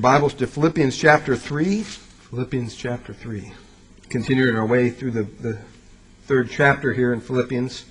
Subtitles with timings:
[0.00, 1.82] Bibles to Philippians chapter 3.
[1.82, 3.52] Philippians chapter 3.
[4.08, 5.58] Continuing our way through the, the
[6.22, 7.84] third chapter here in Philippians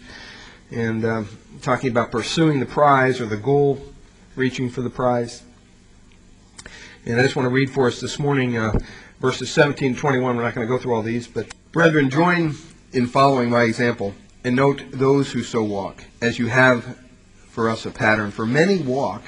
[0.72, 1.30] and um,
[1.62, 3.80] talking about pursuing the prize or the goal,
[4.36, 5.44] reaching for the prize.
[7.06, 8.80] And I just want to read for us this morning uh,
[9.20, 10.36] verses 17 to 21.
[10.36, 12.56] We're not going to go through all these, but brethren, join
[12.92, 16.98] in following my example and note those who so walk, as you have
[17.50, 18.32] for us a pattern.
[18.32, 19.22] For many walk,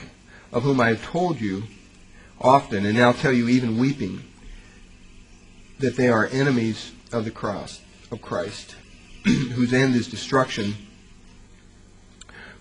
[0.51, 1.63] of whom I have told you
[2.41, 4.23] often, and now tell you even weeping,
[5.79, 8.75] that they are enemies of the cross of Christ,
[9.25, 10.75] whose end is destruction,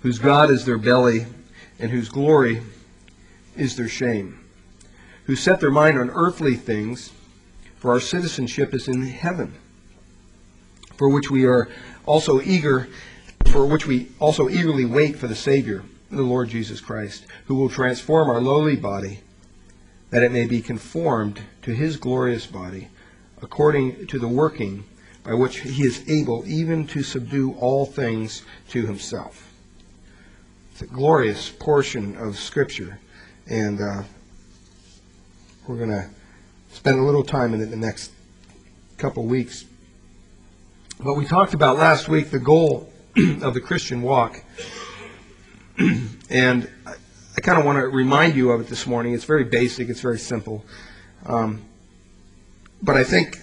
[0.02, 1.26] whose God is their belly,
[1.78, 2.62] and whose glory
[3.56, 4.44] is their shame,
[5.24, 7.12] who set their mind on earthly things,
[7.76, 9.54] for our citizenship is in heaven,
[10.96, 11.68] for which we are
[12.04, 12.88] also eager,
[13.46, 17.70] for which we also eagerly wait for the Savior, the Lord Jesus Christ, who will
[17.70, 19.20] transform our lowly body
[20.10, 22.88] that it may be conformed to his glorious body,
[23.40, 24.84] according to the working
[25.22, 29.52] by which he is able even to subdue all things to himself.
[30.72, 32.98] It's a glorious portion of Scripture,
[33.46, 34.02] and uh,
[35.66, 36.08] we're going to
[36.72, 38.12] spend a little time in it the next
[38.96, 39.64] couple weeks.
[40.98, 42.92] But we talked about last week the goal
[43.42, 44.42] of the Christian walk,
[46.30, 46.68] and
[47.36, 49.14] I kind of want to remind you of it this morning.
[49.14, 50.64] It's very basic, it's very simple.
[51.24, 51.64] Um,
[52.82, 53.38] but I think,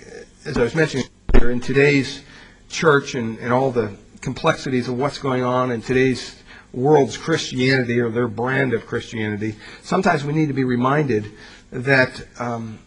[0.46, 2.22] as I was mentioning earlier, in today's
[2.68, 6.36] church and, and all the complexities of what's going on in today's
[6.74, 11.32] world's Christianity or their brand of Christianity, sometimes we need to be reminded
[11.72, 12.80] that um,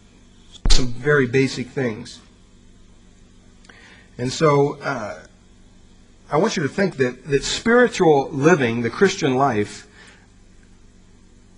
[0.69, 2.19] some very basic things.
[4.19, 5.23] And so uh,
[6.31, 9.87] I want you to think that, that spiritual living, the Christian life,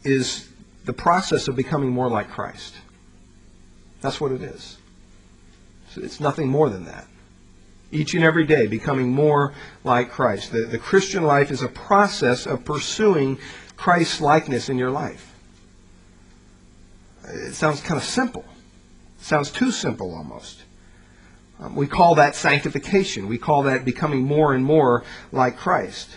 [0.04, 0.50] is
[0.86, 2.76] the process of becoming more like Christ.
[4.02, 4.78] That's what it is.
[5.96, 7.08] It's nothing more than that.
[7.92, 10.52] Each and every day, becoming more like Christ.
[10.52, 13.38] The, the Christian life is a process of pursuing
[13.78, 15.34] Christ's likeness in your life.
[17.26, 18.46] It sounds kind of simple.
[19.20, 20.64] It sounds too simple almost.
[21.60, 23.28] Um, we call that sanctification.
[23.28, 26.10] We call that becoming more and more like Christ.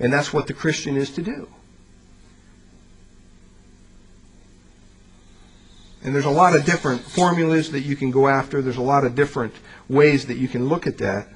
[0.00, 1.48] And that's what the Christian is to do.
[6.04, 8.62] And there's a lot of different formulas that you can go after.
[8.62, 9.54] There's a lot of different
[9.88, 11.28] ways that you can look at that.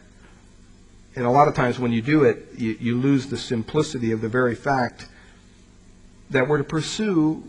[1.14, 4.20] And a lot of times when you do it, you, you lose the simplicity of
[4.20, 5.08] the very fact
[6.30, 7.44] that we're to pursue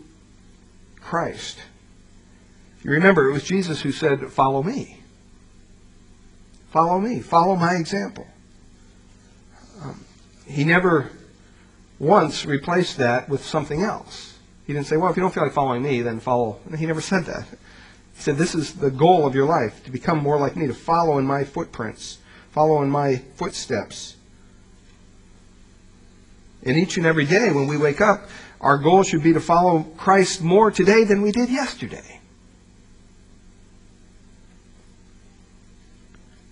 [1.00, 1.58] Christ.
[2.82, 5.00] You remember, it was Jesus who said, Follow me.
[6.70, 7.20] Follow me.
[7.20, 8.26] Follow my example.
[9.82, 10.04] Um,
[10.46, 11.10] he never
[11.98, 14.33] once replaced that with something else.
[14.66, 16.58] He didn't say, well, if you don't feel like following me, then follow.
[16.76, 17.46] He never said that.
[18.14, 20.74] He said, this is the goal of your life, to become more like me, to
[20.74, 22.18] follow in my footprints,
[22.50, 24.16] follow in my footsteps.
[26.62, 28.28] And each and every day when we wake up,
[28.60, 32.20] our goal should be to follow Christ more today than we did yesterday.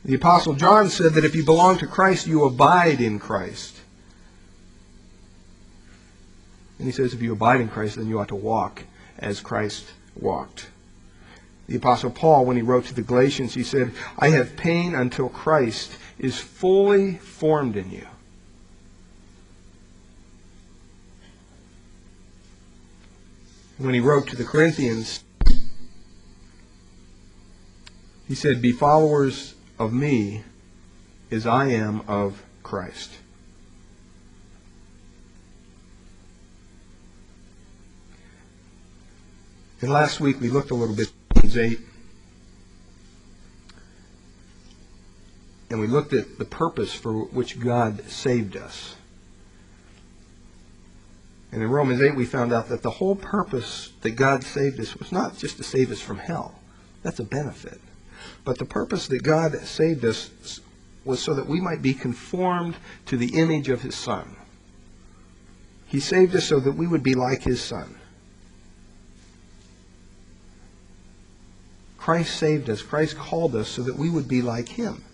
[0.05, 3.79] The Apostle John said that if you belong to Christ, you abide in Christ.
[6.83, 8.83] And he says, if you abide in Christ, then you ought to walk
[9.17, 10.67] as Christ walked.
[11.69, 15.29] The Apostle Paul, when he wrote to the Galatians, he said, I have pain until
[15.29, 18.05] Christ is fully formed in you.
[23.79, 25.23] When he wrote to the Corinthians,
[28.27, 30.43] he said, Be followers of me
[31.31, 33.13] as I am of Christ.
[39.83, 41.81] And last week we looked a little bit at Romans 8.
[45.71, 48.95] And we looked at the purpose for which God saved us.
[51.51, 54.97] And in Romans 8 we found out that the whole purpose that God saved us
[54.97, 56.55] was not just to save us from hell.
[57.03, 57.81] That's a benefit.
[58.45, 60.61] But the purpose that God saved us
[61.05, 62.77] was so that we might be conformed
[63.07, 64.37] to the image of his Son.
[65.87, 67.97] He saved us so that we would be like his Son.
[72.03, 72.83] Christ saved us.
[72.83, 75.05] Christ called us so that we would be like him.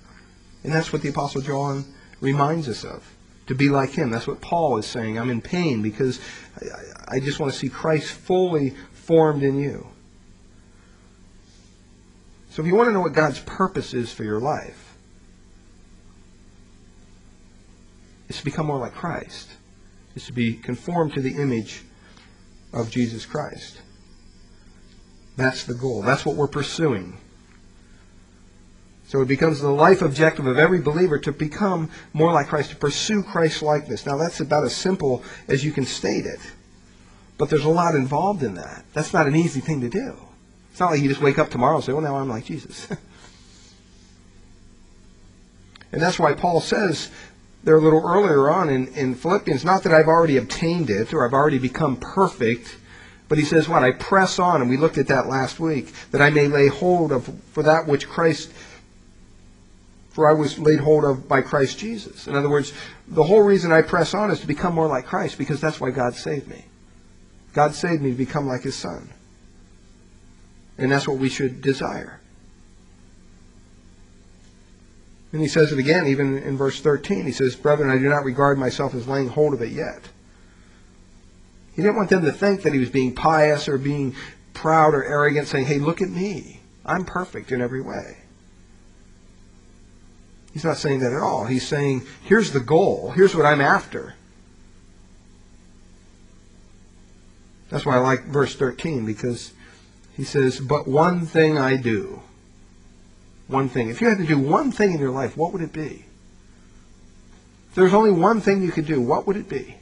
[0.65, 1.85] And that's what the Apostle John
[2.23, 3.07] reminds us of.
[3.49, 4.09] To be like him.
[4.09, 5.19] That's what Paul is saying.
[5.19, 6.19] I'm in pain because
[7.07, 9.87] I, just want to see Christ fully formed in you.
[12.53, 14.97] So if you want to know what God's purpose is for your life,
[18.31, 19.51] it's to become more like Christ.
[20.17, 21.83] It's to be conformed to the image
[22.73, 23.83] of Jesus Christ.
[25.39, 26.03] That's the goal.
[26.03, 27.17] That's what we're pursuing.
[29.07, 32.77] So it becomes the life objective of every believer to become more like Christ, to
[32.77, 34.05] pursue Christ likeness.
[34.05, 36.41] Now that's about as simple as you can state it.
[37.39, 38.85] But there's a lot involved in that.
[38.93, 40.17] That's not an easy thing to do.
[40.73, 42.91] It's not like you just wake up tomorrow and say, well, now I'm like Jesus.
[45.93, 47.13] and that's why Paul says
[47.63, 51.25] there a little earlier on in, in Philippians, not that I've already obtained it or
[51.25, 52.77] I've already become perfect,
[53.29, 53.83] but he says what?
[53.83, 57.13] I press on, and we looked at that last week, that I may lay hold
[57.13, 58.51] of for that which Christ
[60.19, 62.27] for I was laid hold of by Christ Jesus.
[62.27, 62.73] In other words,
[63.07, 65.93] the whole reason I press on is to become more like Christ because that's why
[65.93, 66.65] God saved me.
[67.53, 69.11] God saved me to become like his son.
[70.77, 72.19] And that's what we should desire.
[75.33, 77.25] And he says it again, even in verse 13.
[77.25, 80.01] He says, Brethren, I do not regard myself as laying hold of it yet.
[81.79, 84.17] He didn't want them to think that he was being pious or being
[84.53, 86.59] proud or arrogant, saying, Hey, look at me.
[86.85, 88.17] I'm perfect in every way.
[90.53, 91.45] He's not saying that at all.
[91.45, 93.13] He's saying, Here's the goal.
[93.13, 94.15] Here's what I'm after.
[97.71, 99.53] That's why I like verse 13 because
[100.17, 102.23] he says, But one thing I do.
[103.47, 103.89] One thing.
[103.89, 106.07] If you had to do one thing in your life, what would it be?
[107.69, 109.77] If there's only one thing you could do, what would it be?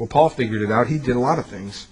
[0.00, 0.88] Well, Paul figured it out.
[0.88, 1.86] He did a lot of things.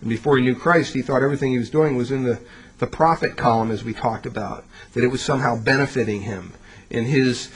[0.00, 2.40] And before he knew Christ, he thought everything he was doing was in the,
[2.78, 4.64] the profit column, as we talked about,
[4.94, 6.54] that it was somehow benefiting him
[6.88, 7.50] in his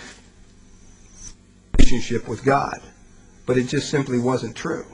[1.79, 2.83] relationship with God
[3.47, 4.87] but it just simply wasn't true.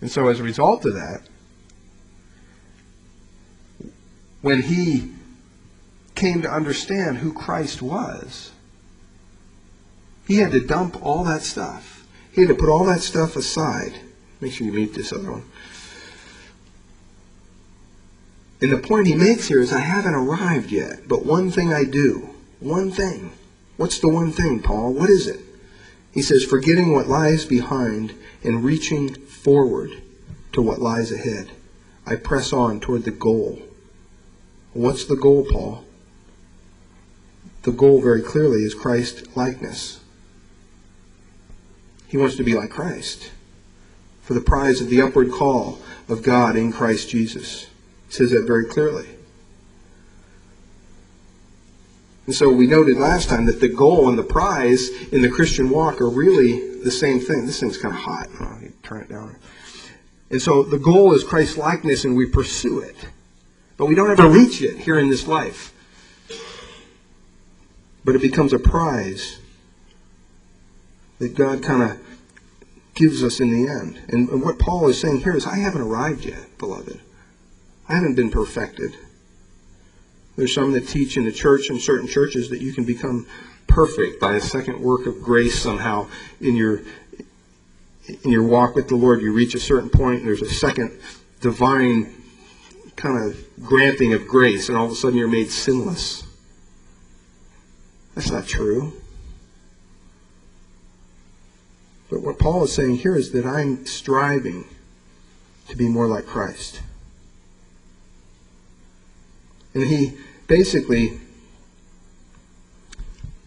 [0.00, 1.22] And so as a result of that,
[4.42, 5.12] when he
[6.14, 8.52] came to understand who Christ was,
[10.26, 12.06] he had to dump all that stuff.
[12.32, 14.00] He had to put all that stuff aside.
[14.40, 15.44] Make sure you meet this other one.
[18.60, 21.84] And the point he makes here is I haven't arrived yet, but one thing I
[21.84, 22.30] do.
[22.60, 23.32] One thing.
[23.76, 24.92] What's the one thing, Paul?
[24.94, 25.40] What is it?
[26.12, 29.90] He says, forgetting what lies behind and reaching forward
[30.52, 31.50] to what lies ahead.
[32.06, 33.58] I press on toward the goal.
[34.72, 35.84] What's the goal, Paul?
[37.62, 40.00] The goal very clearly is Christ likeness.
[42.14, 43.32] He wants to be like Christ
[44.22, 47.66] for the prize of the upward call of God in Christ Jesus.
[48.06, 49.08] He says that very clearly.
[52.26, 55.70] And so we noted last time that the goal and the prize in the Christian
[55.70, 57.46] walk are really the same thing.
[57.46, 58.28] This thing's kind of hot.
[58.40, 59.34] Oh, turn it down.
[60.30, 62.94] And so the goal is Christ likeness and we pursue it.
[63.76, 65.74] But we don't ever reach it here in this life.
[68.04, 69.40] But it becomes a prize
[71.18, 72.03] that God kind of
[72.94, 74.00] gives us in the end.
[74.08, 77.00] And, and what Paul is saying here is, I haven't arrived yet, beloved.
[77.88, 78.96] I haven't been perfected.
[80.36, 83.26] There's some that teach in the church, in certain churches, that you can become
[83.66, 86.08] perfect by a second work of grace somehow
[86.40, 86.82] in your
[88.22, 89.22] in your walk with the Lord.
[89.22, 90.98] You reach a certain point, and there's a second
[91.40, 92.22] divine
[92.96, 96.24] kind of granting of grace, and all of a sudden you're made sinless.
[98.14, 98.92] That's not true.
[102.14, 104.66] But what Paul is saying here is that I'm striving
[105.66, 106.80] to be more like Christ.
[109.74, 111.18] And he basically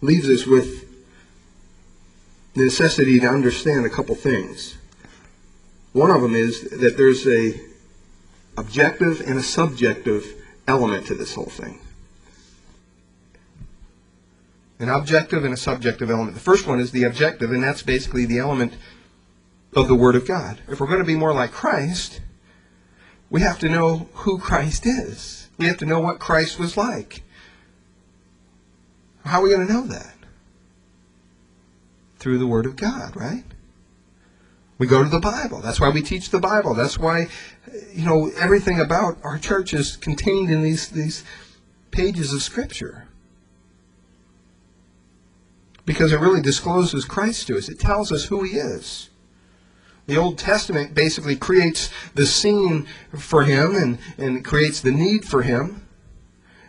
[0.02, 0.86] leaves us with
[2.52, 4.76] the necessity to understand a couple things.
[5.94, 7.58] One of them is that there's a
[8.58, 11.78] objective and a subjective element to this whole thing.
[14.78, 16.34] An objective and a subjective element.
[16.34, 18.74] The first one is the objective, and that's basically the element
[19.74, 20.60] of the Word of God.
[20.68, 22.20] If we're going to be more like Christ,
[23.28, 25.48] we have to know who Christ is.
[25.58, 27.22] We have to know what Christ was like.
[29.24, 30.14] How are we going to know that?
[32.18, 33.44] Through the Word of God, right?
[34.78, 35.60] We go to the Bible.
[35.60, 36.74] That's why we teach the Bible.
[36.74, 37.26] That's why,
[37.92, 41.24] you know, everything about our church is contained in these, these
[41.90, 43.07] pages of Scripture.
[45.88, 47.70] Because it really discloses Christ to us.
[47.70, 49.08] It tells us who He is.
[50.06, 52.86] The Old Testament basically creates the scene
[53.18, 55.86] for him and, and creates the need for him.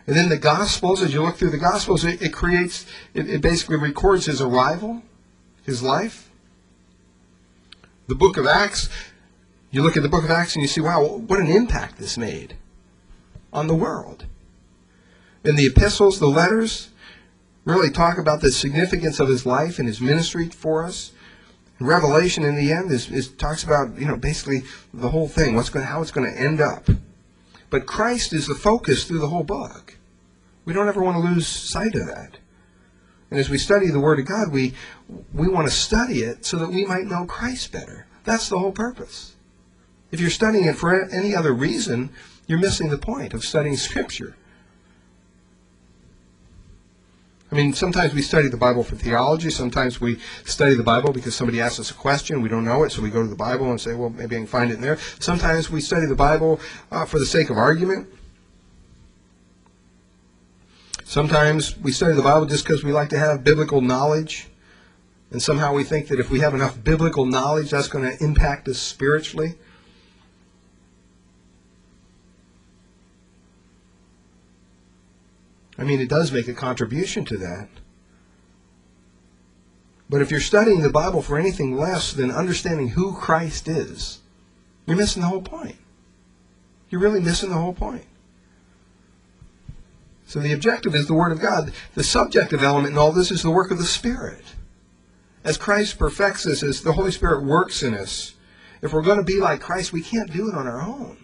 [0.06, 2.84] And then the Gospels, as you look through the Gospels, it, it creates,
[3.14, 5.02] it, it basically records his arrival,
[5.64, 6.30] his life.
[8.08, 8.90] The book of Acts,
[9.70, 12.18] you look at the book of Acts and you see, wow, what an impact this
[12.18, 12.56] made
[13.54, 14.26] on the world.
[15.44, 16.89] And the epistles, the letters,
[17.70, 21.12] really talk about the significance of his life and his ministry for us
[21.80, 24.62] Revelation in the end is, is talks about you know basically
[24.92, 26.88] the whole thing, what's going, how it's going to end up.
[27.70, 29.96] But Christ is the focus through the whole book.
[30.66, 32.36] We don't ever want to lose sight of that.
[33.30, 34.74] And as we study the Word of God, we
[35.32, 38.06] we want to study it so that we might know Christ better.
[38.24, 39.36] That's the whole purpose.
[40.12, 42.10] If you're studying it for any other reason,
[42.46, 44.36] you're missing the point of studying Scripture.
[47.52, 49.50] I mean, sometimes we study the Bible for theology.
[49.50, 52.42] Sometimes we study the Bible because somebody asks us a question.
[52.42, 54.38] We don't know it, so we go to the Bible and say, well, maybe I
[54.38, 54.98] can find it in there.
[55.18, 56.60] Sometimes we study the Bible
[56.92, 58.08] uh, for the sake of argument.
[61.04, 64.46] Sometimes we study the Bible just because we like to have biblical knowledge.
[65.32, 68.68] And somehow we think that if we have enough biblical knowledge, that's going to impact
[68.68, 69.56] us spiritually.
[75.80, 77.68] I mean, it does make a contribution to that.
[80.10, 84.20] But if you're studying the Bible for anything less than understanding who Christ is,
[84.86, 85.76] you're missing the whole point.
[86.90, 88.04] You're really missing the whole point.
[90.26, 91.72] So the objective is the Word of God.
[91.94, 94.44] The subjective element in all this is the work of the Spirit.
[95.44, 98.34] As Christ perfects us, as the Holy Spirit works in us,
[98.82, 101.16] if we're going to be like Christ, we can't do it on our own.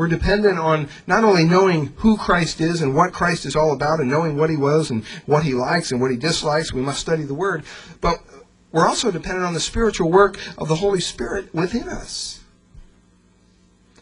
[0.00, 4.00] We're dependent on not only knowing who Christ is and what Christ is all about
[4.00, 6.72] and knowing what he was and what he likes and what he dislikes.
[6.72, 7.64] We must study the Word.
[8.00, 8.16] But
[8.72, 12.40] we're also dependent on the spiritual work of the Holy Spirit within us.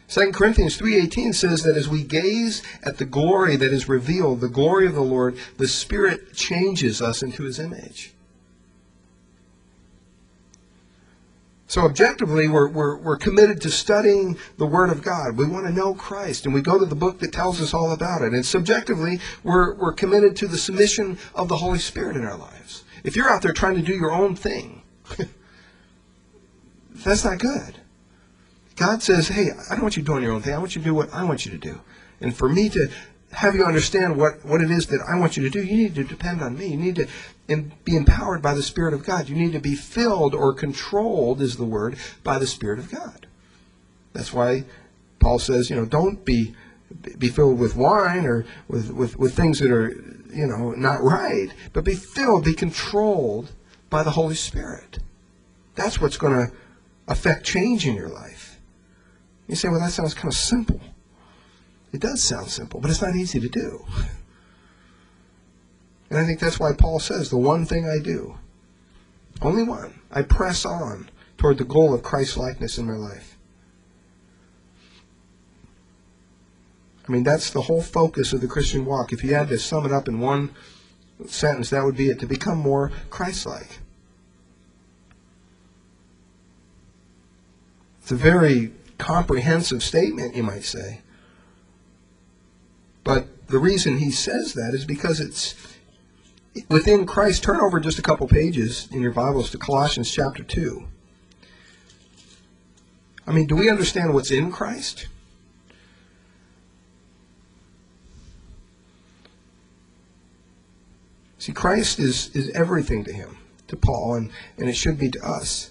[0.07, 4.49] 2 Corinthians 3:18 says that as we gaze at the glory that is revealed, the
[4.49, 8.15] glory of the Lord, the Spirit changes us into his image.
[11.69, 15.37] So objectively, we're, we're, we're committed to studying the Word of God.
[15.37, 17.93] We want to know Christ, and we go to the book that tells us all
[17.93, 18.33] about it.
[18.33, 22.85] And subjectively, we're, we're committed to the submission of the Holy Spirit in our lives.
[23.05, 24.81] If you're out there trying to do your own thing,
[26.91, 27.77] that's not good.
[28.77, 30.55] God says, hey, I don't want you doing your own thing.
[30.55, 31.83] I want you to do what I want you to do.
[32.23, 32.91] And for me to
[33.33, 35.95] have you understand what, what it is that I want you to do, you need
[35.97, 36.69] to depend on me.
[36.69, 37.07] You need to
[37.85, 39.29] be empowered by the Spirit of God.
[39.29, 43.27] You need to be filled or controlled, is the word, by the Spirit of God.
[44.13, 44.65] That's why
[45.21, 46.55] Paul says, you know, don't be
[47.19, 49.91] be filled with wine or with, with, with things that are,
[50.33, 53.53] you know, not right, but be filled, be controlled
[53.91, 54.99] by the Holy Spirit.
[55.75, 56.53] That's what's going to
[57.07, 58.59] affect change in your life.
[59.49, 60.81] You say, well, that sounds kind of simple.
[61.93, 63.85] It does sound simple, but it's not easy to do.
[66.11, 68.37] And I think that's why Paul says, the one thing I do,
[69.43, 73.37] only one, I press on toward the goal of Christ likeness in my life.
[77.09, 79.13] I mean, that's the whole focus of the Christian walk.
[79.13, 80.51] If you had to sum it up in one
[81.27, 83.79] sentence, that would be it to become more Christ like.
[88.03, 91.01] It's a very comprehensive statement, you might say.
[93.09, 95.55] But the reason he says that is because it's
[96.69, 97.43] within Christ.
[97.43, 100.87] Turn over just a couple pages in your Bibles to Colossians chapter 2.
[103.27, 105.07] I mean, do we understand what's in Christ?
[111.39, 113.39] See, Christ is, is everything to him,
[113.69, 115.71] to Paul, and, and it should be to us.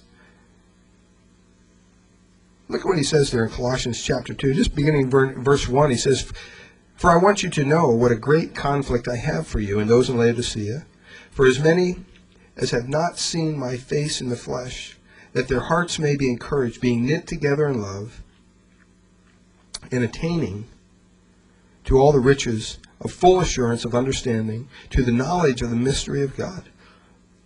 [2.67, 5.91] Look at what he says there in Colossians chapter 2, just beginning verse 1.
[5.91, 6.31] He says,
[6.97, 9.89] For I want you to know what a great conflict I have for you and
[9.89, 10.85] those in Laodicea.
[11.31, 11.97] For as many
[12.57, 14.97] as have not seen my face in the flesh,
[15.33, 18.23] that their hearts may be encouraged, being knit together in love,
[19.91, 20.65] and attaining
[21.85, 26.23] to all the riches of full assurance of understanding, to the knowledge of the mystery
[26.23, 26.63] of God,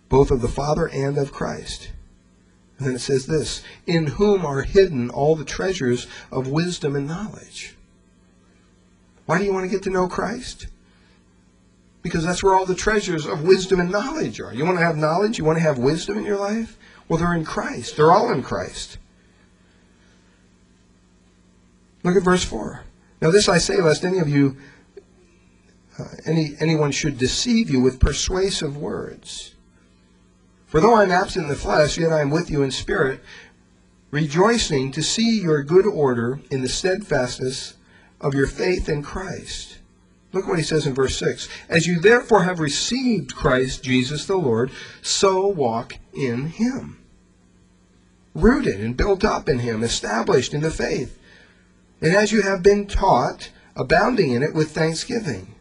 [0.08, 1.90] both of the Father and of Christ
[2.82, 7.06] and then it says this In whom are hidden all the treasures of wisdom and
[7.06, 7.76] knowledge.
[9.26, 10.66] Why do you want to get to know Christ?
[12.02, 14.52] Because that's where all the treasures of wisdom and knowledge are.
[14.52, 15.38] You want to have knowledge?
[15.38, 16.76] You want to have wisdom in your life?
[17.08, 17.96] Well, they're in Christ.
[17.96, 18.98] They're all in Christ.
[22.02, 22.82] Look at verse 4.
[23.20, 24.56] Now, this I say, lest any of you,
[25.98, 29.54] uh, any, anyone should deceive you with persuasive words.
[30.66, 33.20] For though I am absent in the flesh, yet I am with you in spirit,
[34.10, 37.74] rejoicing to see your good order in the steadfastness
[38.22, 39.78] of your faith in Christ.
[40.32, 41.48] Look what he says in verse 6.
[41.68, 44.70] As you therefore have received Christ Jesus the Lord,
[45.02, 46.98] so walk in him.
[48.34, 51.18] Rooted and built up in him, established in the faith.
[52.00, 55.54] And as you have been taught, abounding in it with thanksgiving.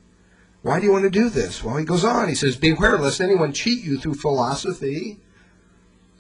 [0.62, 1.63] Why do you want to do this?
[1.63, 2.30] Well, he goes on.
[2.30, 5.20] He says, Beware lest anyone cheat you through philosophy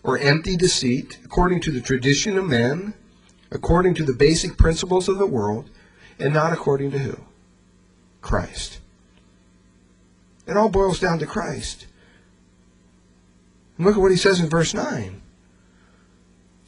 [0.03, 2.95] or empty deceit, according to the tradition of men,
[3.51, 5.69] according to the basic principles of the world,
[6.21, 7.17] and not according to who?
[8.21, 8.79] Christ.
[10.47, 11.87] It all boils down to Christ.
[13.77, 15.21] And look at what he says in verse 9.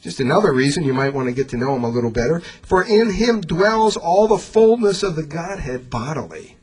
[0.02, 2.42] Just another reason you might want to get to know him a little better.
[2.62, 6.58] For in him dwells all the fullness of the Godhead bodily.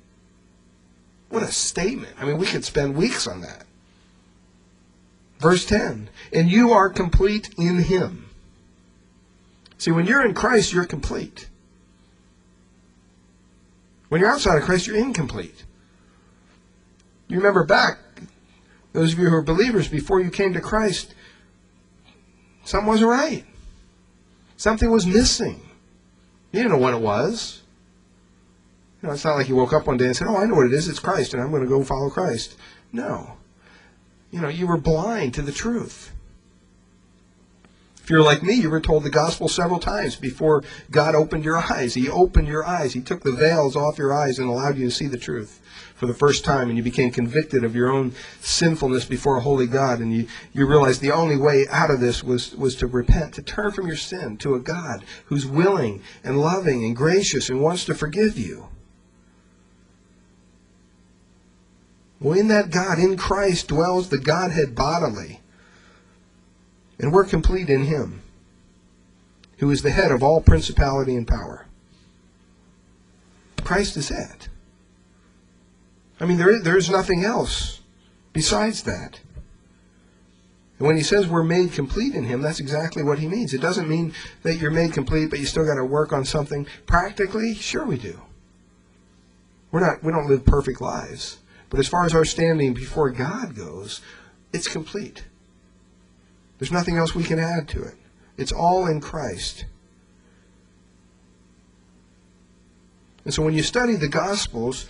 [1.28, 2.14] What a statement.
[2.18, 3.64] I mean, we could spend weeks on that.
[5.38, 8.28] Verse 10 And you are complete in him.
[9.78, 11.49] See, when you're in Christ, you're complete.
[14.10, 15.64] When you're outside of Christ, you're incomplete.
[17.28, 17.98] You remember back,
[18.92, 21.14] those of you who are believers, before you came to Christ,
[22.64, 23.44] something wasn't right.
[24.56, 25.60] Something was missing.
[26.50, 27.62] You didn't know what it was.
[29.00, 30.56] You know, it's not like you woke up one day and said, Oh, I know
[30.56, 30.88] what it is.
[30.88, 32.56] It's Christ, and I'm going to go follow Christ.
[32.92, 33.36] No.
[34.32, 36.10] You know, you were blind to the truth.
[38.10, 41.94] You're like me, you were told the gospel several times before God opened your eyes.
[41.94, 42.92] He opened your eyes.
[42.92, 45.60] He took the veils off your eyes and allowed you to see the truth
[45.94, 49.66] for the first time, and you became convicted of your own sinfulness before a holy
[49.66, 53.34] God, and you, you realized the only way out of this was, was to repent,
[53.34, 57.60] to turn from your sin to a God who's willing and loving and gracious and
[57.60, 58.70] wants to forgive you.
[62.18, 65.39] Well, in that God, in Christ, dwells the Godhead bodily.
[67.00, 68.22] And we're complete in Him,
[69.58, 71.66] who is the head of all principality and power.
[73.64, 74.48] Christ is that.
[76.20, 77.80] I mean, there is, there is nothing else
[78.32, 79.20] besides that.
[80.78, 83.52] And when he says we're made complete in him, that's exactly what he means.
[83.52, 86.66] It doesn't mean that you're made complete, but you still got to work on something.
[86.86, 88.20] Practically, sure we do.
[89.70, 91.38] We're not, we don't live perfect lives.
[91.68, 94.00] But as far as our standing before God goes,
[94.52, 95.24] it's complete.
[96.60, 97.94] There's nothing else we can add to it.
[98.36, 99.64] It's all in Christ.
[103.24, 104.86] And so when you study the Gospels,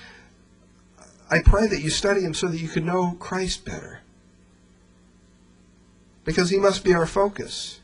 [1.30, 4.00] I pray that you study them so that you can know Christ better.
[6.24, 7.80] Because he must be our focus.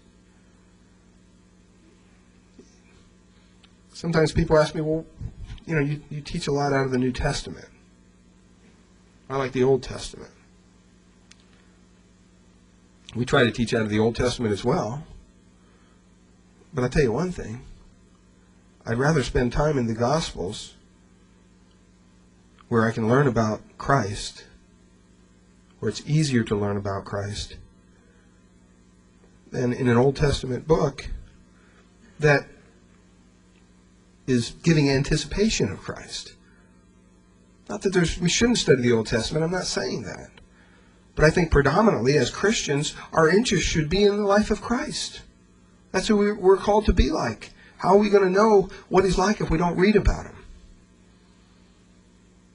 [3.92, 5.07] Sometimes people ask me, well,
[5.64, 7.68] you know, you, you teach a lot out of the New Testament.
[9.31, 10.31] I like the Old Testament.
[13.14, 15.05] We try to teach out of the Old Testament as well.
[16.75, 17.62] But I'll tell you one thing.
[18.85, 20.75] I'd rather spend time in the Gospels
[22.69, 24.45] where I can learn about Christ,
[25.79, 27.57] where it's easier to learn about Christ,
[29.51, 31.09] than in an Old Testament book
[32.19, 32.47] that
[34.27, 36.35] is giving anticipation of Christ.
[37.69, 40.31] Not that there's, we shouldn't study the Old Testament, I'm not saying that.
[41.16, 45.22] But I think predominantly as Christians, our interest should be in the life of Christ.
[45.90, 47.50] That's who we're called to be like.
[47.79, 50.37] How are we going to know what he's like if we don't read about him?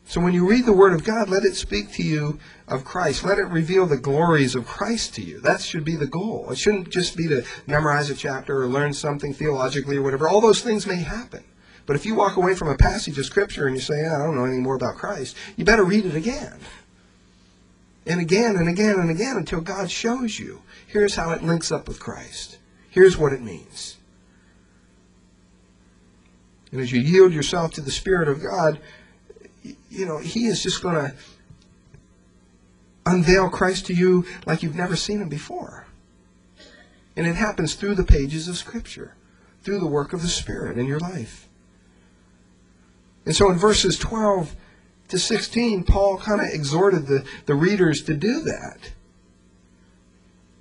[0.05, 3.23] So when you read the Word of God, let it speak to you of Christ.
[3.23, 5.39] Let it reveal the glories of Christ to you.
[5.39, 6.49] That should be the goal.
[6.51, 10.27] It shouldn't just be to memorize a chapter or learn something theologically or whatever.
[10.27, 11.45] All those things may happen.
[11.85, 14.35] But if you walk away from a passage of Scripture and you say, I don't
[14.35, 16.59] know anything more about Christ, you better read it again.
[18.05, 20.61] And again and again and again until God shows you.
[20.87, 22.57] Here's how it links up with Christ.
[22.89, 23.97] Here's what it means.
[26.71, 28.79] And as you yield yourself to the Spirit of God,
[29.89, 31.13] you know, He is just going to
[33.05, 35.85] unveil Christ to you like you've never seen Him before.
[37.15, 39.15] And it happens through the pages of Scripture,
[39.63, 41.47] through the work of the Spirit in your life.
[43.25, 44.55] And so in verses 12
[45.11, 48.93] to 16, Paul kind of exhorted the, the readers to do that.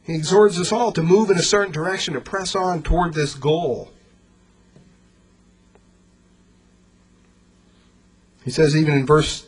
[0.03, 3.35] He exhorts us all to move in a certain direction, to press on toward this
[3.35, 3.93] goal.
[8.45, 9.47] He says, even in verse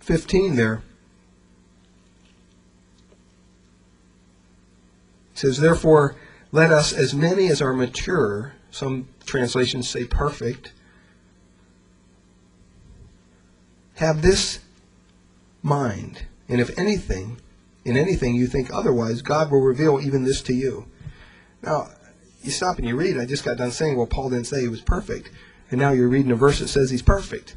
[0.00, 0.82] 15 there,
[5.32, 6.14] he says, Therefore,
[6.52, 10.72] let us, as many as are mature, some translations say perfect,
[13.96, 14.60] have this
[15.62, 16.24] mind.
[16.48, 17.40] And if anything,
[17.84, 20.86] in anything you think otherwise, God will reveal even this to you.
[21.62, 21.88] Now,
[22.42, 24.68] you stop and you read, I just got done saying, well, Paul didn't say he
[24.68, 25.30] was perfect.
[25.70, 27.56] And now you're reading a verse that says he's perfect.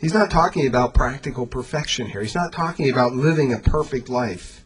[0.00, 2.22] He's not talking about practical perfection here.
[2.22, 4.64] He's not talking about living a perfect life.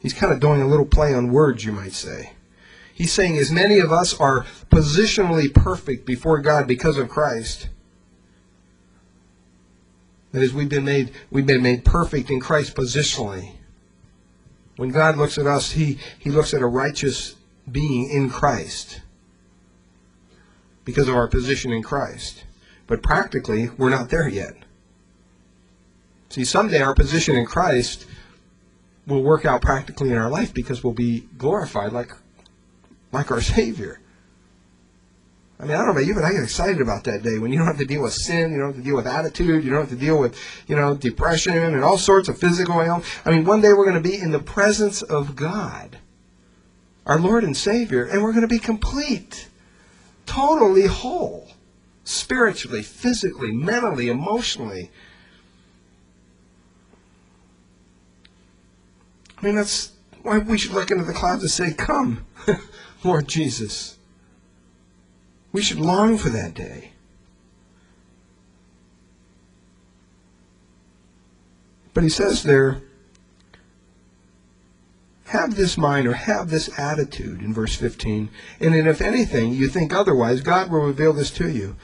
[0.00, 2.32] He's kind of doing a little play on words, you might say.
[2.92, 7.68] He's saying as many of us are positionally perfect before God because of Christ,
[10.32, 13.52] That is, we've been made we've been made perfect in Christ positionally.
[14.76, 17.34] When God looks at us, He He looks at a righteous
[17.70, 19.00] being in Christ
[20.84, 22.44] because of our position in Christ.
[22.86, 24.54] But practically, we're not there yet.
[26.28, 28.06] See, someday our position in Christ
[29.06, 32.12] will work out practically in our life because we'll be glorified like
[33.12, 34.00] like our Savior.
[35.60, 37.52] I mean, I don't know about you, but I get excited about that day when
[37.52, 39.70] you don't have to deal with sin, you don't have to deal with attitude, you
[39.70, 43.10] don't have to deal with, you know, depression and all sorts of physical ailments.
[43.26, 45.98] I mean, one day we're going to be in the presence of God,
[47.04, 49.48] our Lord and Savior, and we're going to be complete,
[50.24, 51.48] totally whole,
[52.04, 54.90] spiritually, physically, mentally, emotionally.
[59.36, 59.92] I mean, that's
[60.22, 62.24] why we should look into the clouds and say, Come,
[63.02, 63.98] Lord Jesus.
[65.52, 66.92] We should long for that day.
[71.92, 72.82] But he says there,
[75.26, 78.28] have this mind or have this attitude in verse 15.
[78.60, 81.76] And then if anything you think otherwise, God will reveal this to you.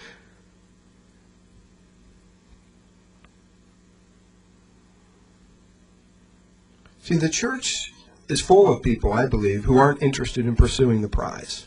[7.02, 7.92] See, the church
[8.28, 11.66] is full of people, I believe, who aren't interested in pursuing the prize.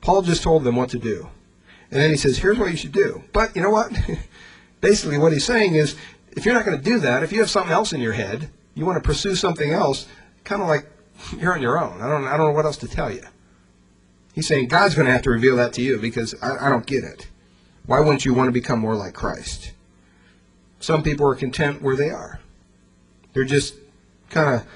[0.00, 1.28] Paul just told them what to do.
[1.90, 3.22] And then he says, here's what you should do.
[3.32, 3.92] But you know what?
[4.80, 5.96] Basically, what he's saying is,
[6.32, 8.50] if you're not going to do that, if you have something else in your head,
[8.74, 10.06] you want to pursue something else,
[10.44, 10.86] kind of like
[11.38, 12.00] you're on your own.
[12.00, 13.22] I don't, I don't know what else to tell you.
[14.34, 16.86] He's saying God's going to have to reveal that to you because I, I don't
[16.86, 17.28] get it.
[17.86, 19.72] Why wouldn't you want to become more like Christ?
[20.80, 22.40] Some people are content where they are.
[23.32, 23.74] They're just
[24.30, 24.66] kind of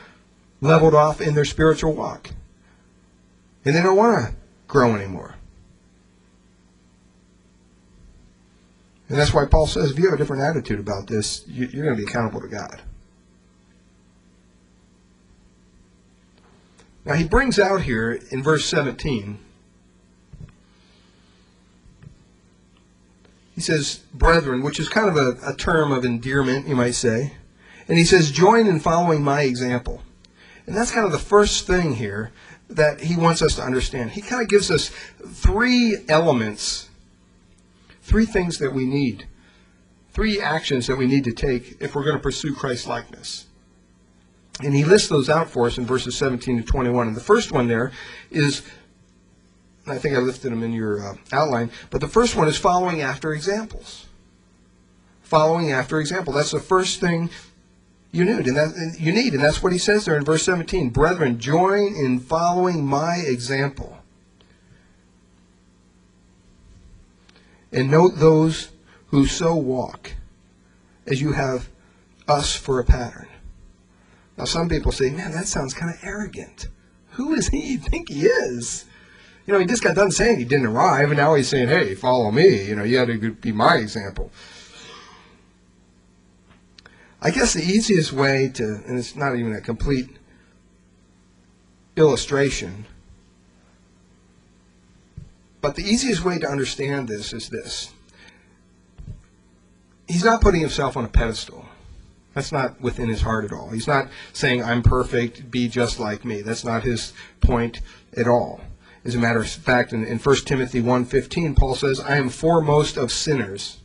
[0.61, 2.31] leveled off in their spiritual walk.
[3.65, 4.35] And they don't want to
[4.67, 5.35] grow anymore.
[9.09, 11.97] And that's why Paul says if you have a different attitude about this, you're going
[11.97, 12.83] to be accountable to God.
[17.05, 19.39] Now he brings out here in verse 17,
[23.55, 27.33] he says, brethren, which is kind of a, a term of endearment, you might say.
[27.89, 30.03] And he says, join in following my example.
[30.67, 32.31] And that's kind of the first thing here
[32.69, 34.11] that he wants us to understand.
[34.11, 34.91] He kind of gives us
[35.27, 36.91] three elements,
[38.03, 39.27] three things that we need,
[40.11, 43.47] three actions that we need to take if we're going to pursue Christ likeness.
[44.63, 47.09] And he lists those out for us in verses 17 to 21.
[47.09, 47.93] And the first one there
[48.31, 48.63] is,
[49.87, 53.01] I think I listed them in your uh, outline, but the first one is following
[53.01, 54.07] after examples.
[55.23, 56.33] Following after example.
[56.33, 57.31] That's the first thing
[58.11, 60.91] you need, and that you need, and that's what he says there in verse 17.
[60.91, 63.99] Brethren, join in following my example.
[67.71, 68.71] And note those
[69.09, 70.13] who so walk,
[71.07, 71.69] as you have
[72.27, 73.29] us for a pattern.
[74.39, 76.69] Now, some people say, man, that sounds kind of arrogant.
[77.13, 78.87] Who is he you think he is?
[79.47, 81.95] You know, he just got done saying he didn't arrive, and now he's saying, hey,
[81.95, 82.65] follow me.
[82.65, 84.31] You know, you had to be my example.
[87.21, 90.09] I guess the easiest way to, and it's not even a complete
[91.97, 92.87] illustration,
[95.61, 97.93] but the easiest way to understand this is this.
[100.07, 101.67] He's not putting himself on a pedestal.
[102.35, 103.69] That's not within his heart at all.
[103.71, 106.41] He's not saying, I'm perfect, be just like me.
[106.41, 107.81] That's not his point
[108.17, 108.61] at all.
[109.05, 112.97] As a matter of fact, in, in 1 Timothy 1.15, Paul says, I am foremost
[112.97, 113.78] of sinners.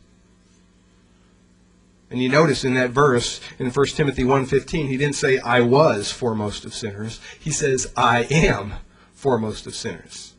[2.14, 6.12] And you notice in that verse in 1 Timothy 1:15, he didn't say I was
[6.12, 7.18] foremost of sinners.
[7.40, 8.74] He says I am
[9.14, 10.34] foremost of sinners.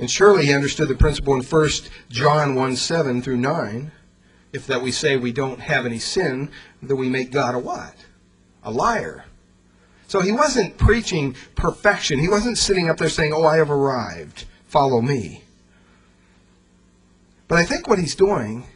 [0.00, 1.70] And surely he understood the principle in 1
[2.10, 3.92] John 1 7 through 9,
[4.52, 6.50] if that we say we don't have any sin,
[6.82, 7.94] that we make God a what?
[8.64, 9.26] A liar.
[10.08, 12.18] So he wasn't preaching perfection.
[12.18, 14.46] He wasn't sitting up there saying, Oh, I have arrived.
[14.66, 15.43] Follow me.
[17.48, 18.66] But I think what he's doing,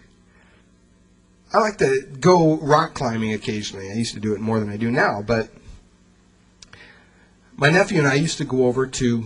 [1.53, 3.91] I like to go rock climbing occasionally.
[3.91, 5.49] I used to do it more than I do now, but
[7.57, 9.25] my nephew and I used to go over to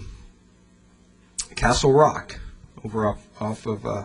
[1.55, 2.41] Castle Rock,
[2.85, 4.05] over off, off of uh,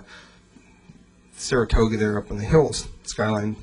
[1.36, 3.56] Saratoga there up in the hills, skyline.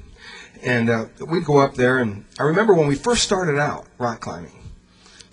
[0.62, 4.20] And uh, we'd go up there, and I remember when we first started out rock
[4.20, 4.52] climbing,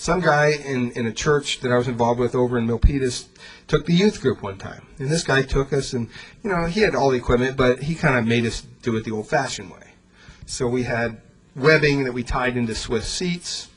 [0.01, 3.27] some guy in, in a church that I was involved with over in Milpitas
[3.67, 4.81] took the youth group one time.
[4.97, 6.09] And this guy took us, and,
[6.43, 9.03] you know, he had all the equipment, but he kind of made us do it
[9.03, 9.93] the old fashioned way.
[10.47, 11.21] So we had
[11.55, 13.69] webbing that we tied into Swiss seats.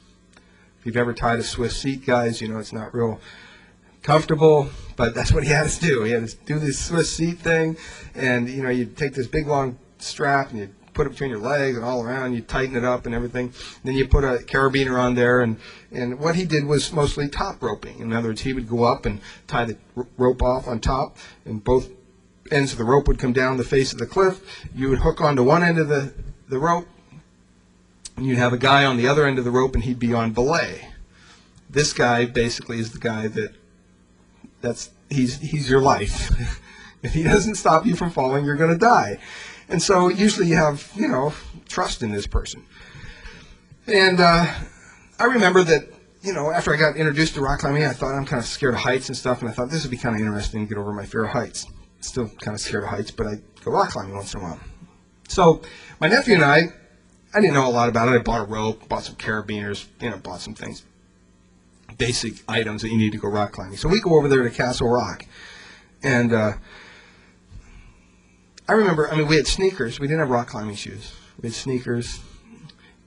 [0.80, 3.20] If you've ever tied a Swiss seat, guys, you know it's not real
[4.00, 6.04] comfortable, but that's what he had us do.
[6.04, 7.76] He had us do this Swiss seat thing,
[8.14, 11.40] and you know, you take this big long strap and you put it between your
[11.40, 12.33] legs and all around.
[12.33, 13.52] You tighten it up and everything.
[13.83, 15.59] Then you put a carabiner on there, and
[15.92, 17.98] and what he did was mostly top roping.
[17.98, 19.76] In other words, he would go up and tie the
[20.16, 21.90] rope off on top, and both
[22.50, 24.66] ends of the rope would come down the face of the cliff.
[24.74, 26.14] You would hook onto one end of the
[26.48, 26.88] the rope,
[28.16, 30.14] and you'd have a guy on the other end of the rope, and he'd be
[30.14, 30.88] on belay.
[31.68, 33.52] This guy basically is the guy that
[34.61, 36.30] that's he's he's your life.
[37.02, 39.18] if he doesn't stop you from falling, you're going to die.
[39.68, 41.33] And so usually you have, you know,
[41.68, 42.64] trust in this person.
[43.87, 44.46] And uh,
[45.18, 45.88] I remember that,
[46.22, 48.74] you know, after I got introduced to rock climbing, I thought I'm kind of scared
[48.74, 50.79] of heights and stuff, and I thought this would be kind of interesting to get
[50.79, 51.66] over my fear of heights.
[52.00, 54.61] Still kind of scared of heights, but I go rock climbing once in a while.
[55.29, 55.62] So
[56.00, 56.61] my nephew and I,
[57.35, 58.12] I didn't know a lot about it.
[58.12, 60.85] I bought a rope, bought some carabiners, you know, bought some things,
[61.98, 63.77] basic items that you need to go rock climbing.
[63.77, 65.27] So we go over there to Castle Rock,
[66.03, 66.53] and uh,
[68.66, 70.00] I remember, I mean, we had sneakers.
[70.00, 71.12] We didn't have rock climbing shoes.
[71.40, 72.20] We had sneakers,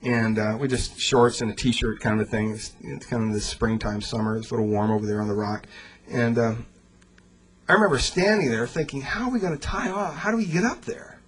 [0.04, 2.52] and uh, we just shorts and a t-shirt kind of thing.
[2.52, 4.38] It's, it's kind of the springtime, summer.
[4.38, 5.66] It's a little warm over there on the rock,
[6.12, 6.56] and uh,
[7.68, 10.16] I remember standing there thinking, how are we going to tie off?
[10.16, 11.20] How do we get up there?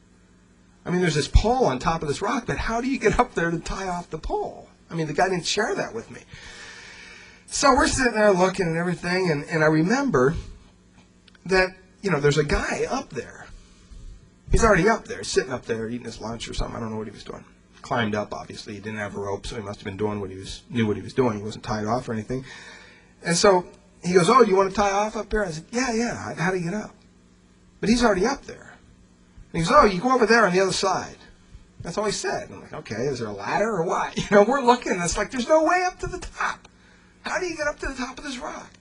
[0.85, 3.19] I mean, there's this pole on top of this rock, but how do you get
[3.19, 4.69] up there to tie off the pole?
[4.91, 6.21] I mean, the guy didn't share that with me.
[7.47, 10.35] So we're sitting there looking and everything, and, and I remember
[11.47, 11.69] that,
[12.03, 13.47] you know, there's a guy up there
[14.51, 16.75] He's already up there, sitting up there eating his lunch or something.
[16.75, 17.43] I don't know what he was doing.
[17.81, 18.73] Climbed up, obviously.
[18.73, 20.85] He didn't have a rope, so he must have been doing what he was knew
[20.87, 21.37] what he was doing.
[21.37, 22.43] He wasn't tied off or anything.
[23.23, 23.65] And so
[24.03, 26.33] he goes, "Oh, you want to tie off up here?" I said, "Yeah, yeah.
[26.35, 26.95] How do you get up?"
[27.79, 28.73] But he's already up there.
[29.53, 31.17] And he goes, "Oh, you go over there on the other side."
[31.81, 32.49] That's all he said.
[32.51, 34.99] I'm like, "Okay, is there a ladder or what?" You know, we're looking.
[34.99, 36.67] It's like there's no way up to the top.
[37.21, 38.71] How do you get up to the top of this rock?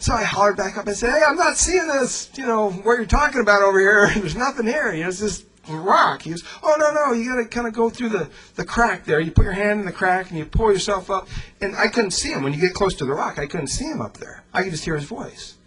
[0.00, 2.30] So I hollered back up and said, "Hey, I'm not seeing this.
[2.34, 4.10] You know what you're talking about over here.
[4.14, 4.92] There's nothing here.
[4.94, 7.12] You know, it's just rock." He goes, "Oh no, no.
[7.12, 9.20] You got to kind of go through the the crack there.
[9.20, 11.28] You put your hand in the crack and you pull yourself up."
[11.60, 13.38] And I couldn't see him when you get close to the rock.
[13.38, 14.42] I couldn't see him up there.
[14.54, 15.58] I could just hear his voice.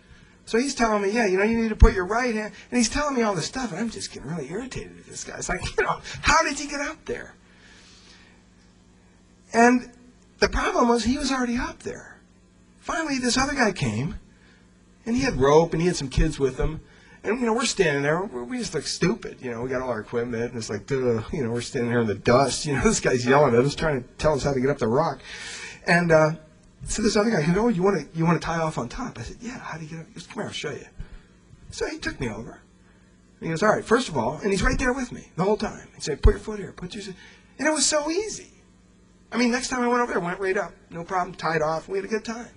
[0.45, 2.77] So he's telling me, "Yeah, you know, you need to put your right hand." And
[2.79, 5.37] he's telling me all this stuff, and I'm just getting really irritated at this guy.
[5.37, 7.35] It's like, you know, how did you get up there?
[9.53, 9.91] And
[10.39, 12.19] the problem was he was already up there.
[12.79, 14.15] Finally, this other guy came
[15.05, 16.81] and he had rope, and he had some kids with him.
[17.23, 18.21] And, you know, we're standing there.
[18.21, 19.37] We just look stupid.
[19.41, 21.89] You know, we got all our equipment, and it's like, Duh, you know, we're standing
[21.91, 22.65] there in the dust.
[22.65, 24.77] You know, this guy's yelling at us, trying to tell us how to get up
[24.77, 25.19] the rock.
[25.87, 26.31] And uh,
[26.85, 28.89] so this other guy goes, oh, you want to you want to tie off on
[28.89, 29.17] top?
[29.17, 30.07] I said, yeah, how do you get up?
[30.07, 30.85] He goes, come here, I'll show you.
[31.71, 32.59] So he took me over.
[33.39, 35.43] And he goes, all right, first of all, and he's right there with me the
[35.43, 35.87] whole time.
[35.95, 37.03] He said, put your foot here, put your...
[37.59, 38.51] And it was so easy.
[39.31, 40.73] I mean, next time I went over there, went right up.
[40.89, 41.89] No problem, tied off.
[41.89, 42.47] We had a good time.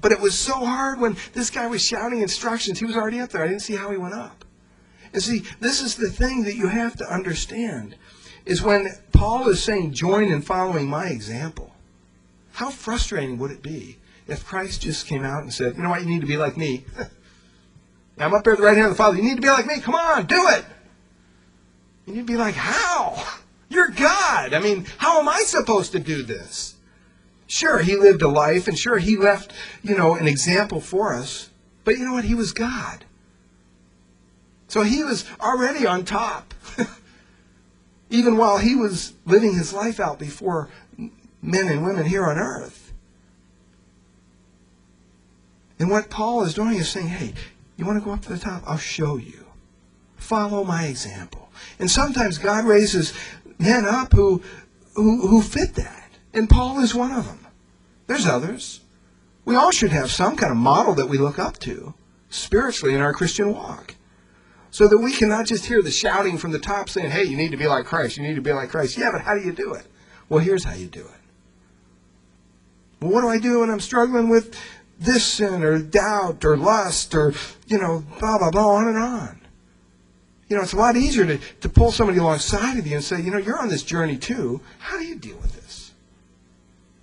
[0.00, 2.78] But it was so hard when this guy was shouting instructions.
[2.78, 3.44] He was already up there.
[3.44, 4.44] I didn't see how he went up.
[5.12, 7.96] And see, this is the thing that you have to understand
[8.46, 11.74] is when Paul is saying, join in following my example.
[12.52, 16.00] How frustrating would it be if Christ just came out and said, you know what,
[16.00, 16.84] you need to be like me.
[18.18, 19.16] I'm up there at the right hand of the Father.
[19.16, 19.80] You need to be like me.
[19.80, 20.64] Come on, do it.
[22.06, 23.24] And you'd be like, how?
[23.68, 24.52] You're God.
[24.52, 26.74] I mean, how am I supposed to do this?
[27.50, 31.50] Sure, he lived a life, and sure, he left, you know, an example for us.
[31.82, 32.22] But you know what?
[32.22, 33.04] He was God.
[34.68, 36.54] So he was already on top.
[38.10, 40.68] Even while he was living his life out before
[41.42, 42.92] men and women here on earth.
[45.80, 47.34] And what Paul is doing is saying, hey,
[47.76, 48.62] you want to go up to the top?
[48.64, 49.44] I'll show you.
[50.14, 51.50] Follow my example.
[51.80, 53.12] And sometimes God raises
[53.58, 54.40] men up who,
[54.94, 56.10] who, who fit that.
[56.32, 57.39] And Paul is one of them.
[58.10, 58.80] There's others.
[59.44, 61.94] We all should have some kind of model that we look up to
[62.28, 63.94] spiritually in our Christian walk.
[64.72, 67.52] So that we cannot just hear the shouting from the top saying, hey, you need
[67.52, 68.98] to be like Christ, you need to be like Christ.
[68.98, 69.86] Yeah, but how do you do it?
[70.28, 71.20] Well, here's how you do it.
[73.00, 74.56] Well, what do I do when I'm struggling with
[74.98, 77.32] this sin or doubt or lust or,
[77.68, 79.40] you know, blah, blah, blah, on and on?
[80.48, 83.20] You know, it's a lot easier to, to pull somebody alongside of you and say,
[83.20, 84.60] you know, you're on this journey too.
[84.80, 85.60] How do you deal with it?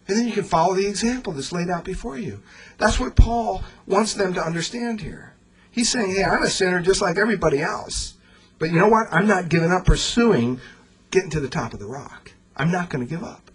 [0.08, 2.42] And then you can follow the example that's laid out before you.
[2.78, 5.34] That's what Paul wants them to understand here.
[5.72, 8.16] He's saying, hey, I'm a sinner just like everybody else.
[8.58, 9.08] But you know what?
[9.12, 10.60] I'm not giving up pursuing
[11.12, 12.32] getting to the top of the rock.
[12.56, 13.52] I'm not going to give up.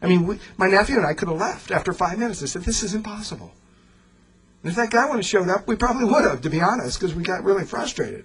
[0.00, 2.42] I mean, we, my nephew and I could have left after five minutes.
[2.42, 3.52] I said, this is impossible.
[4.62, 6.98] And if that guy would have showed up, we probably would have, to be honest,
[6.98, 8.24] because we got really frustrated.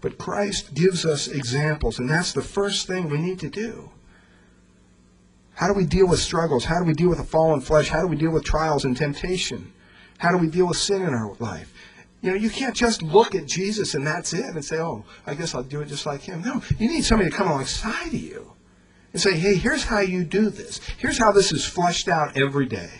[0.00, 3.90] But Christ gives us examples, and that's the first thing we need to do.
[5.54, 6.64] How do we deal with struggles?
[6.64, 7.90] How do we deal with a fallen flesh?
[7.90, 9.72] How do we deal with trials and temptation?
[10.16, 11.74] How do we deal with sin in our life?
[12.22, 15.34] You know, you can't just look at Jesus and that's it and say, oh, I
[15.34, 16.42] guess I'll do it just like him.
[16.42, 18.52] No, you need somebody to come alongside of you
[19.12, 20.80] and say, hey, here's how you do this.
[20.98, 22.90] Here's how this is fleshed out every day.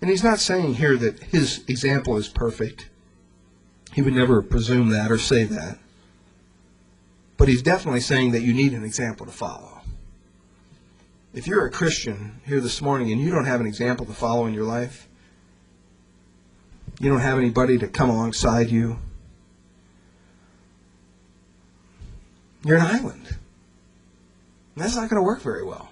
[0.00, 2.90] And he's not saying here that his example is perfect.
[3.94, 5.78] He would never presume that or say that.
[7.36, 9.82] But he's definitely saying that you need an example to follow.
[11.32, 14.46] If you're a Christian here this morning and you don't have an example to follow
[14.46, 15.08] in your life,
[16.98, 18.98] you don't have anybody to come alongside you,
[22.64, 23.26] you're an island.
[24.74, 25.88] And that's not going to work very well.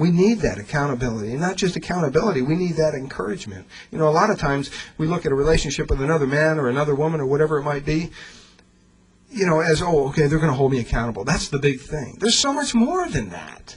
[0.00, 1.32] We need that accountability.
[1.32, 3.66] And not just accountability, we need that encouragement.
[3.90, 6.70] You know, a lot of times we look at a relationship with another man or
[6.70, 8.10] another woman or whatever it might be,
[9.30, 11.24] you know, as, oh, okay, they're going to hold me accountable.
[11.24, 12.16] That's the big thing.
[12.18, 13.76] There's so much more than that.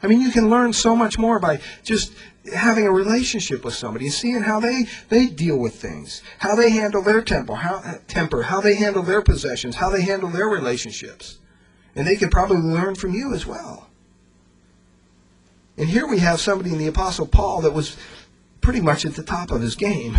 [0.00, 2.12] I mean, you can learn so much more by just
[2.54, 6.70] having a relationship with somebody and seeing how they, they deal with things, how they
[6.70, 11.40] handle their temper, how, temper, how they handle their possessions, how they handle their relationships.
[11.96, 13.88] And they can probably learn from you as well.
[15.76, 17.96] And here we have somebody in the Apostle Paul that was
[18.60, 20.18] pretty much at the top of his game.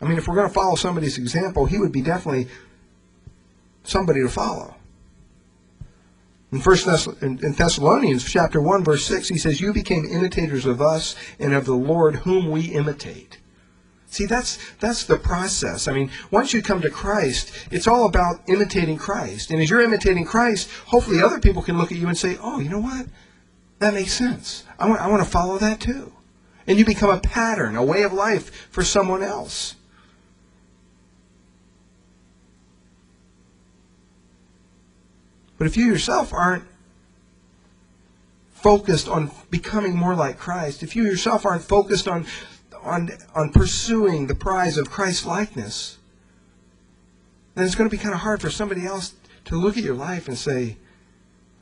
[0.00, 2.48] I mean, if we're going to follow somebody's example, he would be definitely
[3.84, 4.74] somebody to follow.
[6.50, 10.80] In First Thess- in Thessalonians chapter one verse six, he says, "You became imitators of
[10.80, 13.38] us and of the Lord, whom we imitate."
[14.10, 15.86] See, that's that's the process.
[15.86, 19.50] I mean, once you come to Christ, it's all about imitating Christ.
[19.50, 22.60] And as you're imitating Christ, hopefully other people can look at you and say, "Oh,
[22.60, 23.06] you know what?
[23.78, 24.64] That makes sense.
[24.78, 26.12] I want, I want to follow that too.
[26.66, 29.74] And you become a pattern, a way of life for someone else.
[35.56, 36.64] But if you yourself aren't
[38.52, 42.26] focused on becoming more like Christ, if you yourself aren't focused on,
[42.82, 45.98] on, on pursuing the prize of Christ likeness,
[47.54, 49.14] then it's going to be kind of hard for somebody else
[49.46, 50.76] to look at your life and say,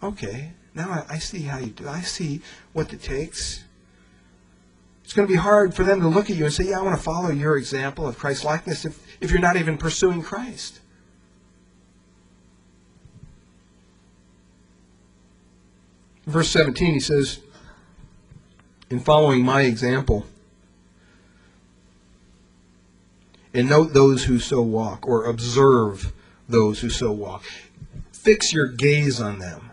[0.02, 1.88] okay, now I, I see how you do.
[1.88, 2.42] I see
[2.74, 3.64] what it takes.
[5.02, 6.82] It's going to be hard for them to look at you and say, yeah, I
[6.82, 10.80] want to follow your example of Christ likeness if, if you're not even pursuing Christ.
[16.26, 17.40] Verse 17, he says,
[18.90, 20.26] in following my example,
[23.54, 26.12] and note those who so walk, or observe
[26.48, 27.44] those who so walk.
[28.12, 29.65] Fix your gaze on them.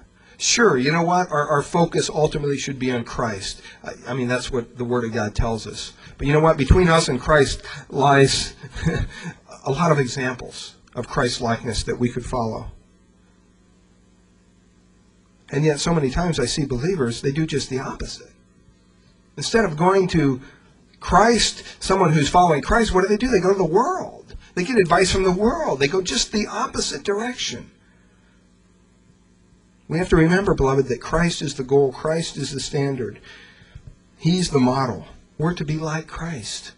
[0.44, 1.32] Sure, you know what?
[1.32, 3.62] Our, our focus ultimately should be on Christ.
[3.82, 5.94] I, I mean, that's what the Word of God tells us.
[6.18, 6.58] But you know what?
[6.58, 8.54] Between us and Christ lies
[9.66, 12.66] a lot of examples of Christ likeness that we could follow.
[15.50, 18.34] And yet, so many times I see believers, they do just the opposite.
[19.38, 20.42] Instead of going to
[21.00, 23.30] Christ, someone who's following Christ, what do they do?
[23.30, 24.36] They go to the world.
[24.56, 25.80] They get advice from the world.
[25.80, 27.72] They go just the opposite direction.
[29.88, 33.20] We have to remember, beloved, that Christ is the goal, Christ is the standard.
[34.18, 35.06] He's the model.
[35.38, 36.72] We're to be like Christ.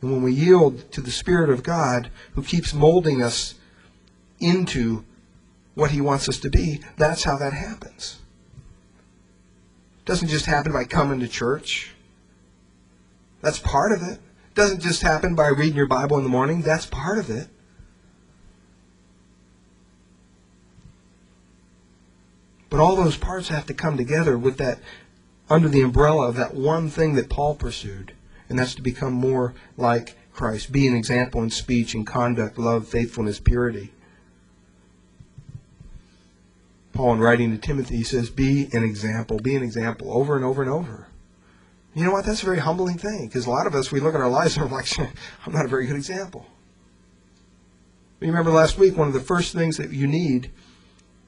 [0.00, 3.54] And when we yield to the Spirit of God, who keeps molding us
[4.38, 5.04] into
[5.74, 8.18] what He wants us to be, that's how that happens.
[9.98, 11.92] It doesn't just happen by coming to church.
[13.42, 14.14] That's part of it.
[14.14, 16.62] It doesn't just happen by reading your Bible in the morning.
[16.62, 17.48] That's part of it.
[22.70, 24.78] But all those parts have to come together with that
[25.50, 28.14] under the umbrella of that one thing that Paul pursued,
[28.48, 32.86] and that's to become more like Christ, be an example in speech and conduct, love,
[32.86, 33.92] faithfulness, purity.
[36.92, 40.44] Paul, in writing to Timothy, he says, Be an example, be an example, over and
[40.44, 41.08] over and over.
[41.94, 42.24] You know what?
[42.24, 44.56] That's a very humbling thing, because a lot of us, we look at our lives
[44.56, 44.86] and we're like,
[45.46, 46.46] I'm not a very good example.
[48.20, 50.50] Remember last week, one of the first things that you need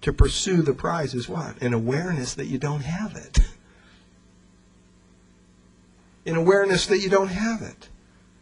[0.03, 1.61] to pursue the prize is what?
[1.63, 3.39] An awareness that you don't have it.
[6.27, 7.89] An awareness that you don't have it.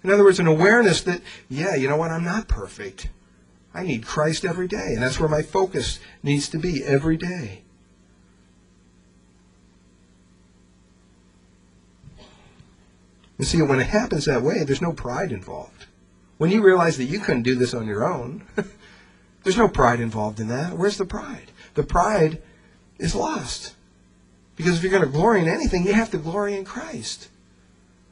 [0.03, 2.11] In other words, an awareness that, yeah, you know what?
[2.11, 3.09] I'm not perfect.
[3.75, 4.93] I need Christ every day.
[4.95, 7.63] And that's where my focus needs to be every day.
[13.39, 15.87] And see, when it happens that way, there's no pride involved.
[16.37, 18.45] When you realize that you couldn't do this on your own,
[19.43, 20.77] there's no pride involved in that.
[20.77, 21.51] Where's the pride?
[21.75, 22.43] The pride
[22.99, 23.75] is lost.
[24.57, 27.29] Because if you're going to glory in anything, you have to glory in Christ.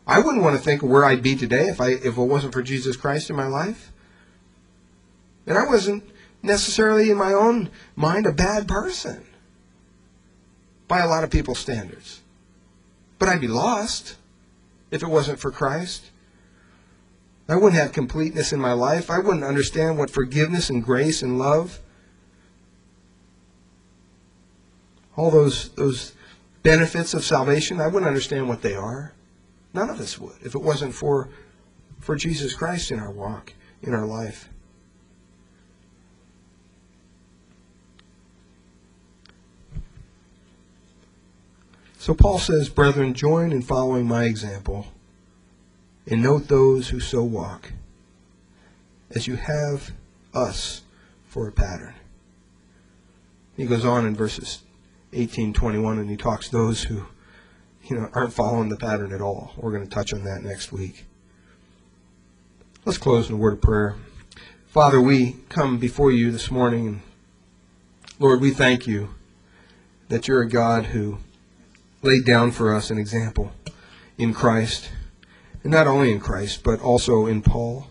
[0.06, 2.54] I wouldn't want to think of where I'd be today if I if it wasn't
[2.54, 3.92] for Jesus Christ in my life.
[5.46, 6.04] And I wasn't
[6.42, 9.26] necessarily in my own mind a bad person
[10.86, 12.22] by a lot of people's standards.
[13.18, 14.16] But I'd be lost
[14.90, 16.10] if it wasn't for Christ.
[17.48, 19.10] I wouldn't have completeness in my life.
[19.10, 21.80] I wouldn't understand what forgiveness and grace and love,
[25.16, 26.12] all those, those
[26.62, 29.12] benefits of salvation, I wouldn't understand what they are.
[29.74, 31.28] None of us would if it wasn't for,
[31.98, 34.48] for Jesus Christ in our walk, in our life.
[41.98, 44.86] So Paul says, Brethren, join in following my example,
[46.08, 47.72] and note those who so walk,
[49.10, 49.92] as you have
[50.34, 50.82] us
[51.26, 51.94] for a pattern.
[53.56, 54.62] He goes on in verses
[55.12, 57.06] 18, 21, and he talks those who
[57.84, 59.52] you know, aren't following the pattern at all.
[59.56, 61.06] We're going to touch on that next week.
[62.84, 63.96] Let's close in a word of prayer.
[64.68, 67.02] Father, we come before you this morning,
[68.18, 69.14] Lord, we thank you
[70.08, 71.18] that you're a God who
[72.02, 73.52] laid down for us an example
[74.16, 74.90] in Christ.
[75.68, 77.88] Not only in Christ, but also in Paul,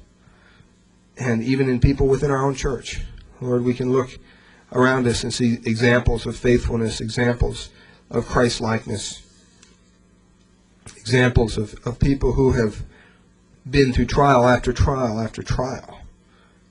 [1.16, 3.02] and even in people within our own church.
[3.40, 4.18] Lord, we can look
[4.72, 7.70] around us and see examples of faithfulness, examples
[8.10, 9.22] of Christ likeness,
[10.96, 12.84] examples of, of people who have
[13.70, 16.02] been through trial after trial after trial,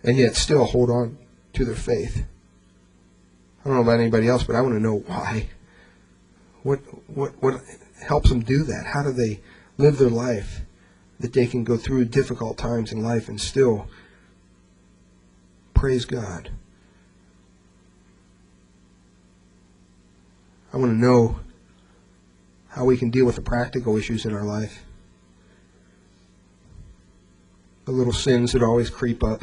[0.02, 1.18] and yet still hold on
[1.52, 2.24] to their faith.
[3.60, 5.50] I don't know about anybody else, but I want to know why.
[6.64, 7.60] What what what
[8.04, 8.86] helps them do that?
[8.86, 9.40] How do they
[9.78, 10.62] live their life
[11.20, 13.88] that they can go through difficult times in life and still
[15.74, 16.50] praise God?
[20.72, 21.40] I want to know
[22.68, 24.84] how we can deal with the practical issues in our life.
[27.86, 29.42] The little sins that always creep up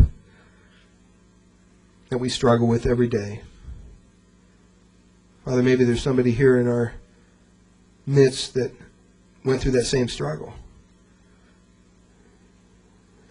[2.09, 3.41] that we struggle with every day.
[5.45, 6.93] Father, maybe there's somebody here in our
[8.05, 8.71] midst that
[9.43, 10.53] went through that same struggle.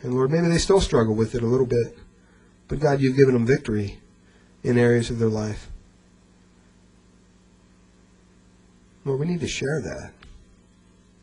[0.03, 1.96] And Lord, maybe they still struggle with it a little bit.
[2.68, 4.00] But God, you've given them victory
[4.62, 5.68] in areas of their life.
[9.05, 10.12] Lord, we need to share that.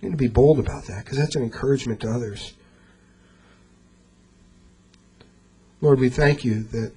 [0.01, 2.53] We need to be bold about that because that's an encouragement to others.
[5.82, 6.91] Lord, we thank you that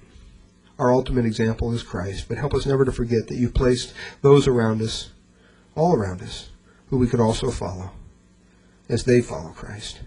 [0.77, 4.47] our ultimate example is Christ, but help us never to forget that you've placed those
[4.47, 5.11] around us,
[5.75, 6.49] all around us,
[6.89, 7.91] who we could also follow
[8.89, 10.01] as they follow Christ.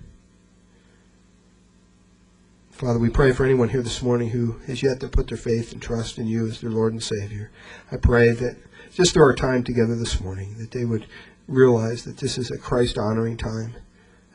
[2.76, 5.72] Father, we pray for anyone here this morning who has yet to put their faith
[5.72, 7.50] and trust in you as their Lord and Savior.
[7.90, 8.58] I pray that
[8.92, 11.06] just through our time together this morning, that they would
[11.48, 13.76] realize that this is a Christ honoring time,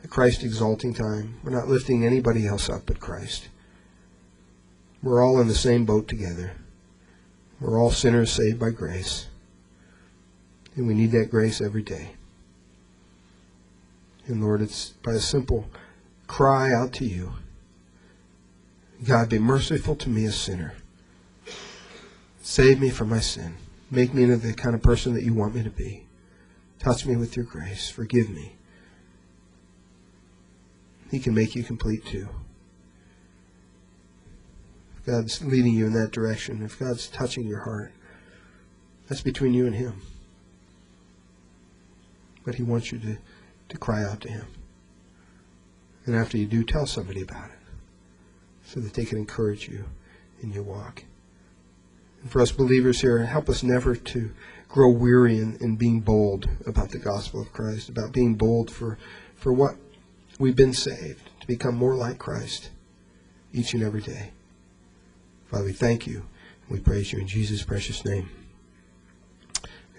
[0.02, 1.36] a Christ exalting time.
[1.44, 3.48] We're not lifting anybody else up but Christ.
[5.04, 6.56] We're all in the same boat together.
[7.60, 9.28] We're all sinners saved by grace.
[10.74, 12.16] And we need that grace every day.
[14.26, 15.70] And Lord, it's by a simple
[16.26, 17.34] cry out to you
[19.04, 20.74] God, be merciful to me, a sinner.
[22.40, 23.56] Save me from my sin.
[23.90, 26.06] Make me into the kind of person that you want me to be.
[26.78, 27.88] Touch me with your grace.
[27.88, 28.54] Forgive me.
[31.10, 32.28] He can make you complete too.
[34.98, 37.92] If God's leading you in that direction, if God's touching your heart,
[39.08, 40.00] that's between you and Him.
[42.44, 43.18] But He wants you to,
[43.68, 44.46] to cry out to Him.
[46.06, 47.61] And after you do, tell somebody about it
[48.72, 49.84] so that they can encourage you
[50.40, 51.04] in your walk.
[52.22, 54.30] And for us believers here, help us never to
[54.68, 58.96] grow weary in, in being bold about the gospel of Christ, about being bold for,
[59.34, 59.76] for what
[60.38, 62.70] we've been saved, to become more like Christ
[63.52, 64.30] each and every day.
[65.50, 66.24] Father, we thank you.
[66.70, 68.30] We praise you in Jesus' precious name.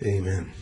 [0.02, 0.54] Amen.